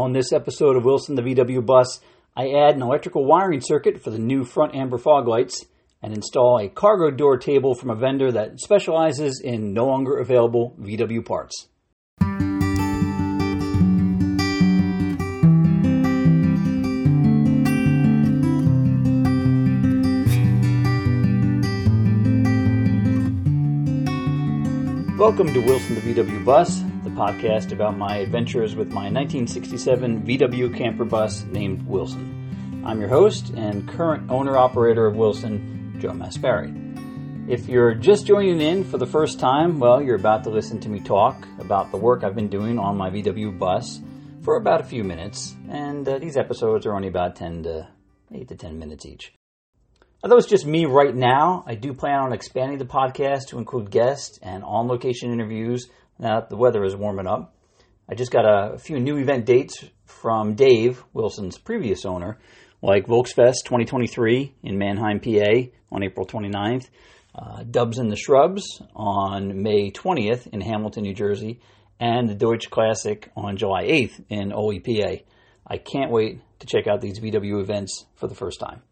[0.00, 2.00] On this episode of Wilson the VW Bus,
[2.34, 5.66] I add an electrical wiring circuit for the new front amber fog lights
[6.02, 10.74] and install a cargo door table from a vendor that specializes in no longer available
[10.80, 11.68] VW parts.
[25.18, 26.80] Welcome to Wilson the VW Bus,
[27.10, 32.82] the podcast about my adventures with my 1967 VW camper bus named Wilson.
[32.84, 37.48] I'm your host and current owner operator of Wilson, Joe Maspari.
[37.48, 40.88] If you're just joining in for the first time, well, you're about to listen to
[40.88, 44.00] me talk about the work I've been doing on my VW bus
[44.42, 47.88] for about a few minutes, and uh, these episodes are only about 10 to
[48.32, 49.32] 8 to 10 minutes each.
[50.22, 53.90] Although it's just me right now, I do plan on expanding the podcast to include
[53.90, 55.88] guests and on location interviews
[56.20, 57.54] now the weather is warming up.
[58.08, 62.38] I just got a few new event dates from Dave, Wilson's previous owner,
[62.82, 66.88] like Volksfest 2023 in Manheim, PA on April 29th,
[67.34, 71.60] uh, Dubs in the Shrubs on May 20th in Hamilton, New Jersey,
[71.98, 75.22] and the Deutsch Classic on July 8th in Oley, PA.
[75.66, 78.82] I can't wait to check out these VW events for the first time.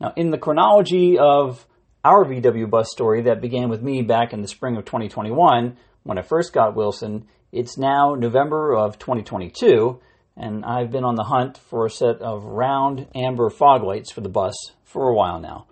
[0.00, 1.66] Now, in the chronology of
[2.04, 6.18] our VW bus story that began with me back in the spring of 2021, when
[6.18, 10.00] I first got Wilson, it's now November of 2022,
[10.36, 14.22] and I've been on the hunt for a set of round amber fog lights for
[14.22, 15.66] the bus for a while now.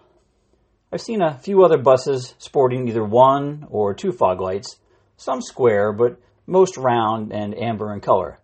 [0.92, 4.76] I've seen a few other buses sporting either one or two fog lights,
[5.16, 8.38] some square, but most round and amber in color.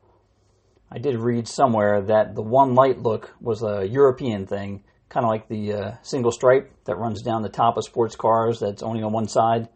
[0.91, 5.31] I did read somewhere that the one light look was a European thing kind of
[5.31, 9.03] like the uh, single stripe that runs down the top of sports cars that's only
[9.03, 9.69] on one side.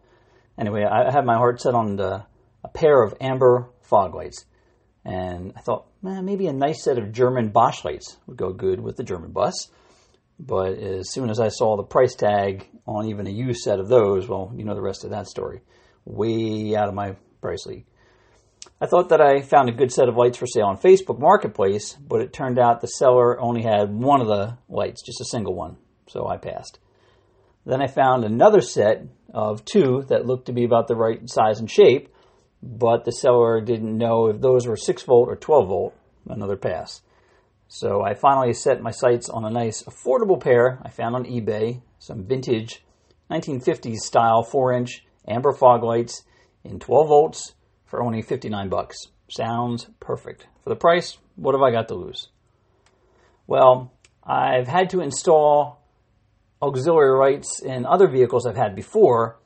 [0.57, 2.25] Anyway, I had my heart set on the,
[2.63, 4.45] a pair of amber fog lights.
[5.05, 8.81] And I thought, man, maybe a nice set of German Bosch lights would go good
[8.81, 9.69] with the German bus.
[10.39, 13.87] But as soon as I saw the price tag on even a used set of
[13.87, 15.61] those, well, you know the rest of that story.
[16.05, 17.85] Way out of my price league.
[18.81, 21.95] I thought that I found a good set of lights for sale on Facebook Marketplace,
[21.95, 25.53] but it turned out the seller only had one of the lights, just a single
[25.53, 25.75] one,
[26.07, 26.79] so I passed.
[27.65, 29.03] Then I found another set
[29.33, 32.07] of two that looked to be about the right size and shape,
[32.63, 35.93] but the seller didn't know if those were 6 volt or 12 volt,
[36.29, 37.01] another pass.
[37.67, 41.81] So I finally set my sights on a nice affordable pair I found on eBay,
[41.99, 42.85] some vintage
[43.29, 46.23] 1950s style 4 inch amber fog lights
[46.63, 47.53] in 12 volts
[47.89, 48.97] for only 59 bucks.
[49.29, 50.47] Sounds perfect.
[50.63, 52.29] For the price, what have I got to lose?
[53.47, 53.91] Well,
[54.23, 55.81] I've had to install
[56.61, 59.39] auxiliary lights in other vehicles I've had before,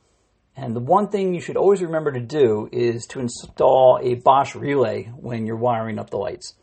[0.56, 4.56] and the one thing you should always remember to do is to install a Bosch
[4.56, 6.56] relay when you're wiring up the lights.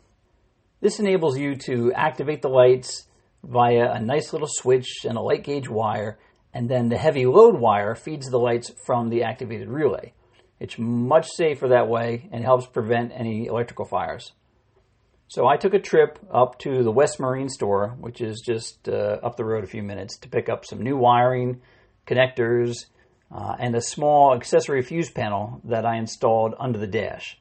[0.81, 3.07] This enables you to activate the lights
[3.43, 6.19] via a nice little switch and a light gauge wire,
[6.53, 10.13] and then the heavy load wire feeds the lights from the activated relay.
[10.61, 14.31] It's much safer that way and helps prevent any electrical fires.
[15.27, 19.17] So I took a trip up to the West Marine store, which is just uh,
[19.23, 21.61] up the road a few minutes, to pick up some new wiring,
[22.05, 22.85] connectors,
[23.35, 27.39] uh, and a small accessory fuse panel that I installed under the dash.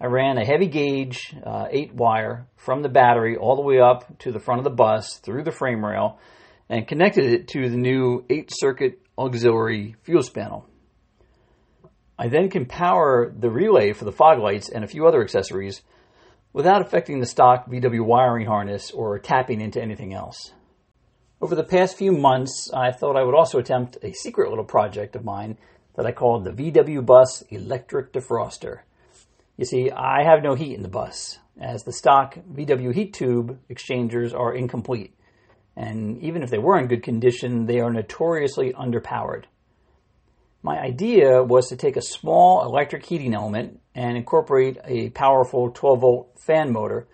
[0.00, 4.20] I ran a heavy gauge uh, 8 wire from the battery all the way up
[4.20, 6.20] to the front of the bus through the frame rail
[6.68, 10.68] and connected it to the new 8 circuit auxiliary fuse panel.
[12.18, 15.82] I then can power the relay for the fog lights and a few other accessories
[16.52, 20.52] without affecting the stock VW wiring harness or tapping into anything else.
[21.42, 25.14] Over the past few months, I thought I would also attempt a secret little project
[25.16, 25.58] of mine
[25.94, 28.80] that I called the VW Bus Electric Defroster.
[29.58, 33.58] You see, I have no heat in the bus, as the stock VW heat tube
[33.68, 35.14] exchangers are incomplete.
[35.76, 39.44] And even if they were in good condition, they are notoriously underpowered.
[40.66, 46.00] My idea was to take a small electric heating element and incorporate a powerful 12
[46.00, 47.06] volt fan motor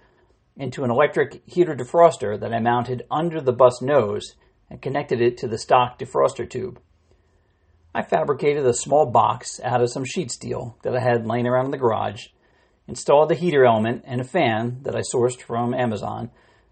[0.56, 4.37] into an electric heater defroster that I mounted under the bus nose
[4.71, 6.81] and connected it to the stock defroster tube.
[7.94, 11.67] I fabricated a small box out of some sheet steel that I had laying around
[11.67, 12.29] in the garage,
[12.88, 16.31] installed the heater element and a fan that I sourced from Amazon,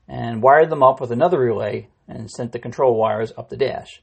[0.08, 4.00] and wired them up with another relay and sent the control wires up the dash.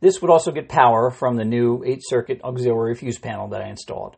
[0.00, 3.68] This would also get power from the new 8 circuit auxiliary fuse panel that I
[3.68, 4.14] installed.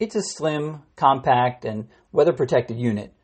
[0.00, 3.14] It's a slim, compact, and weather protected unit.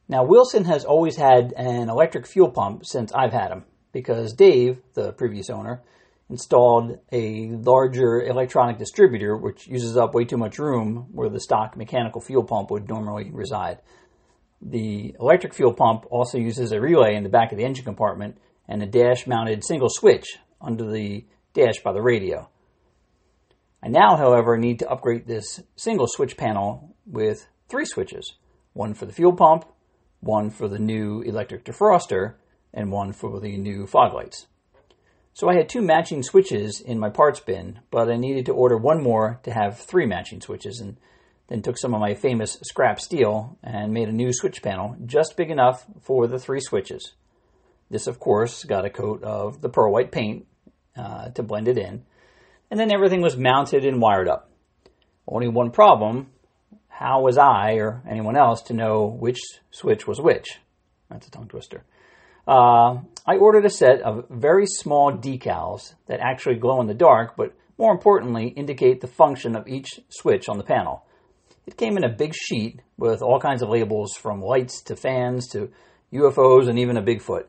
[0.08, 4.80] Now, Wilson has always had an electric fuel pump since I've had him because Dave,
[4.94, 5.82] the previous owner,
[6.30, 11.76] installed a larger electronic distributor, which uses up way too much room where the stock
[11.76, 13.80] mechanical fuel pump would normally reside.
[14.60, 18.38] The electric fuel pump also uses a relay in the back of the engine compartment
[18.68, 22.48] and a dash mounted single switch under the dash by the radio.
[23.82, 28.34] I now, however, need to upgrade this single switch panel with three switches
[28.74, 29.66] one for the fuel pump,
[30.20, 32.36] one for the new electric defroster,
[32.72, 34.46] and one for the new fog lights.
[35.34, 38.76] So I had two matching switches in my parts bin, but I needed to order
[38.76, 40.98] one more to have three matching switches, and
[41.48, 45.36] then took some of my famous scrap steel and made a new switch panel just
[45.36, 47.12] big enough for the three switches.
[47.90, 50.46] This, of course, got a coat of the pearl white paint
[50.96, 52.04] uh, to blend it in,
[52.70, 54.50] and then everything was mounted and wired up.
[55.26, 56.28] Only one problem
[56.88, 59.40] how was I or anyone else to know which
[59.70, 60.60] switch was which?
[61.10, 61.84] That's a tongue twister.
[62.46, 67.36] Uh, I ordered a set of very small decals that actually glow in the dark,
[67.36, 71.04] but more importantly, indicate the function of each switch on the panel.
[71.66, 75.48] It came in a big sheet with all kinds of labels from lights to fans
[75.48, 75.70] to
[76.12, 77.44] UFOs and even a Bigfoot.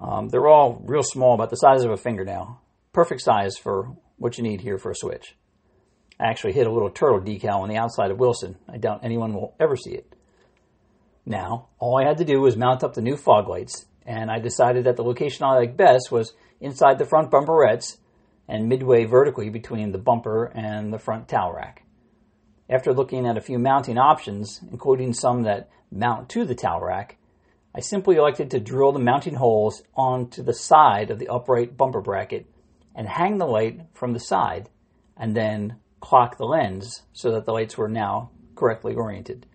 [0.00, 2.60] Um, they're all real small, about the size of a fingernail.
[2.92, 5.36] Perfect size for what you need here for a switch.
[6.20, 8.56] I actually hit a little turtle decal on the outside of Wilson.
[8.68, 10.14] I doubt anyone will ever see it.
[11.24, 14.38] Now, all I had to do was mount up the new fog lights, and I
[14.38, 17.98] decided that the location I liked best was inside the front bumperettes
[18.48, 21.84] and midway vertically between the bumper and the front towel rack.
[22.68, 27.18] After looking at a few mounting options, including some that mount to the towel rack,
[27.74, 32.00] I simply elected to drill the mounting holes onto the side of the upright bumper
[32.00, 32.46] bracket
[32.94, 34.68] and hang the light from the side
[35.16, 39.46] and then clock the lens so that the lights were now correctly oriented.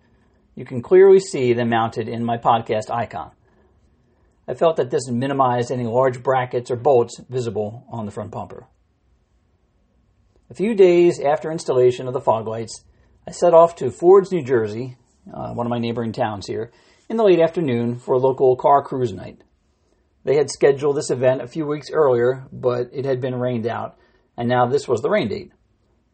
[0.54, 3.30] You can clearly see them mounted in my podcast icon.
[4.48, 8.66] I felt that this minimized any large brackets or bolts visible on the front bumper.
[10.48, 12.82] A few days after installation of the fog lights,
[13.26, 14.96] I set off to Fords, New Jersey,
[15.30, 16.72] uh, one of my neighboring towns here,
[17.10, 19.42] in the late afternoon for a local car cruise night.
[20.24, 23.98] They had scheduled this event a few weeks earlier, but it had been rained out,
[24.38, 25.52] and now this was the rain date.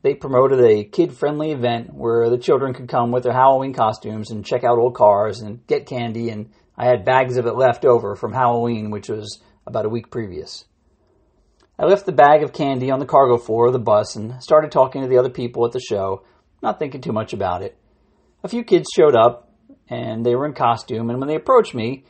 [0.03, 4.33] They promoted a kid friendly event where the children could come with their Halloween costumes
[4.33, 7.85] and check out old cars and get candy, and I had bags of it left
[7.85, 10.65] over from Halloween, which was about a week previous.
[11.79, 14.71] I left the bag of candy on the cargo floor of the bus and started
[14.71, 16.23] talking to the other people at the show,
[16.63, 17.77] not thinking too much about it.
[18.43, 19.51] A few kids showed up,
[19.89, 22.05] and they were in costume, and when they approached me,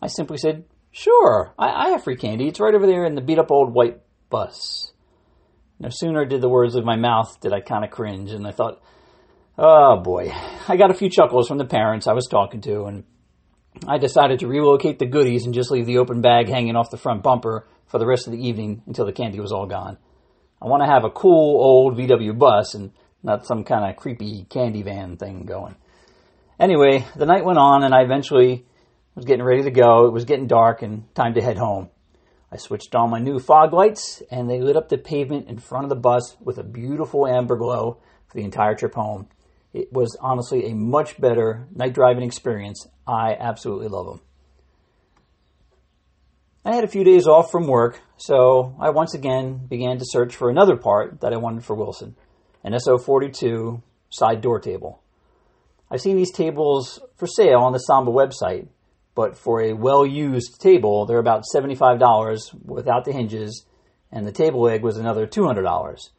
[0.00, 2.48] I simply said, Sure, I, I have free candy.
[2.48, 4.00] It's right over there in the beat up old white
[4.30, 4.92] bus.
[5.80, 8.52] No sooner did the words leave my mouth did I kind of cringe, and I
[8.52, 8.80] thought,
[9.56, 10.32] oh boy.
[10.68, 13.04] I got a few chuckles from the parents I was talking to, and
[13.86, 16.96] I decided to relocate the goodies and just leave the open bag hanging off the
[16.96, 19.98] front bumper for the rest of the evening until the candy was all gone.
[20.60, 22.92] I want to have a cool old VW bus and
[23.22, 25.76] not some kind of creepy candy van thing going.
[26.58, 28.66] Anyway, the night went on, and I eventually
[29.14, 30.06] was getting ready to go.
[30.06, 31.90] It was getting dark and time to head home.
[32.50, 35.84] I switched on my new fog lights and they lit up the pavement in front
[35.84, 39.28] of the bus with a beautiful amber glow for the entire trip home.
[39.72, 42.86] It was honestly a much better night driving experience.
[43.06, 44.20] I absolutely love them.
[46.64, 50.36] I had a few days off from work, so I once again began to search
[50.36, 52.16] for another part that I wanted for Wilson
[52.64, 55.00] an SO42 side door table.
[55.90, 58.68] I've seen these tables for sale on the Samba website,
[59.14, 63.64] but for a well used table, they're about $75 without the hinges,
[64.12, 66.10] and the table leg was another $200.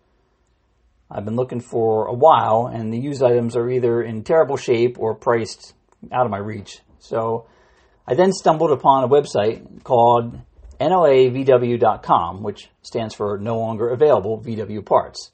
[1.11, 4.99] I've been looking for a while, and the used items are either in terrible shape
[4.99, 5.73] or priced
[6.11, 6.79] out of my reach.
[6.99, 7.47] So
[8.07, 10.39] I then stumbled upon a website called
[10.79, 15.31] NLAVW.com, which stands for No Longer Available VW Parts.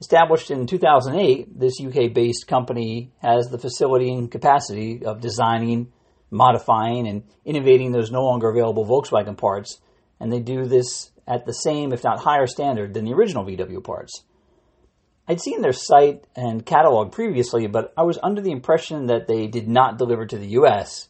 [0.00, 5.90] Established in 2008, this UK based company has the facility and capacity of designing,
[6.30, 9.80] modifying and innovating those no longer available Volkswagen parts,
[10.20, 13.82] and they do this at the same, if not higher, standard than the original VW
[13.82, 14.22] parts.
[15.28, 19.48] I'd seen their site and catalog previously, but I was under the impression that they
[19.48, 21.08] did not deliver to the US,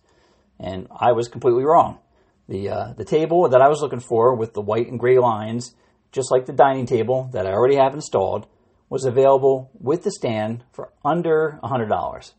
[0.58, 1.99] and I was completely wrong.
[2.49, 5.75] The, uh, the table that I was looking for with the white and gray lines,
[6.12, 8.46] just like the dining table that I already have installed,
[8.88, 12.32] was available with the stand for under $100.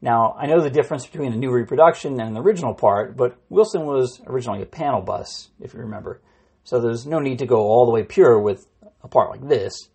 [0.00, 3.86] Now, I know the difference between a new reproduction and an original part, but Wilson
[3.86, 6.20] was originally a panel bus, if you remember.
[6.64, 8.66] So there's no need to go all the way pure with
[9.02, 9.88] a part like this.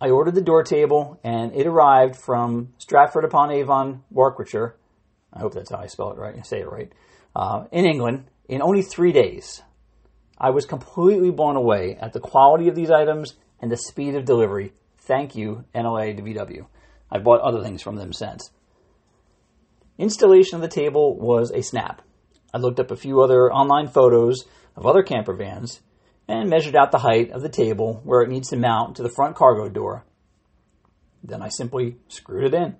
[0.00, 4.76] I ordered the door table, and it arrived from Stratford upon Avon, Warwickshire.
[5.32, 6.92] I hope that's how I spell it right, I say it right.
[7.34, 9.62] Uh, in England, in only three days.
[10.38, 14.26] I was completely blown away at the quality of these items and the speed of
[14.26, 14.74] delivery.
[14.98, 16.66] Thank you, NLA to VW.
[17.10, 18.50] I've bought other things from them since.
[19.96, 22.02] Installation of the table was a snap.
[22.52, 24.44] I looked up a few other online photos
[24.76, 25.80] of other camper vans
[26.28, 29.12] and measured out the height of the table where it needs to mount to the
[29.14, 30.04] front cargo door.
[31.22, 32.76] Then I simply screwed it in.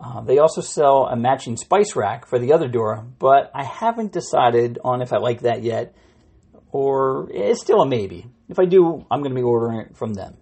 [0.00, 4.12] Uh, they also sell a matching spice rack for the other door, but I haven't
[4.12, 5.94] decided on if I like that yet,
[6.72, 8.26] or it's still a maybe.
[8.48, 10.36] If I do, I'm going to be ordering it from them.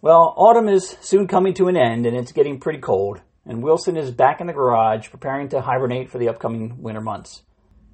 [0.00, 3.96] Well, autumn is soon coming to an end and it's getting pretty cold, and Wilson
[3.96, 7.42] is back in the garage preparing to hibernate for the upcoming winter months.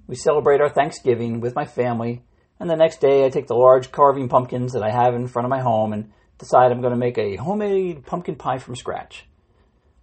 [0.06, 2.22] We celebrate our Thanksgiving with my family,
[2.60, 5.46] and the next day I take the large carving pumpkins that I have in front
[5.46, 9.26] of my home and decide I'm going to make a homemade pumpkin pie from scratch.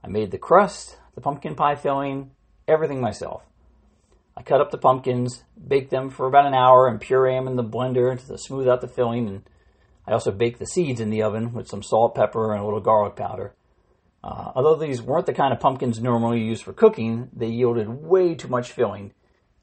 [0.03, 2.31] I made the crust, the pumpkin pie filling,
[2.67, 3.43] everything myself.
[4.35, 7.55] I cut up the pumpkins, bake them for about an hour, and puree them in
[7.55, 9.27] the blender to smooth out the filling.
[9.27, 9.49] And
[10.05, 12.79] I also bake the seeds in the oven with some salt, pepper, and a little
[12.79, 13.55] garlic powder.
[14.23, 18.35] Uh, although these weren't the kind of pumpkins normally used for cooking, they yielded way
[18.35, 19.13] too much filling,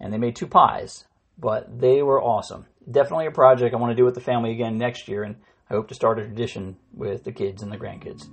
[0.01, 1.05] and they made two pies.
[1.39, 2.67] But they were awesome.
[2.91, 5.37] Definitely a project I want to do with the family again next year, and
[5.71, 8.29] I hope to start a tradition with the kids and the grandkids.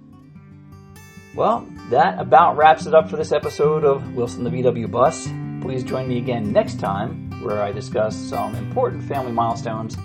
[1.34, 5.30] Well, that about wraps it up for this episode of Wilson the VW Bus.
[5.62, 9.96] Please join me again next time where I discuss some important family milestones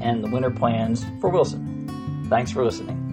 [0.00, 2.26] and the winter plans for Wilson.
[2.30, 3.09] Thanks for listening.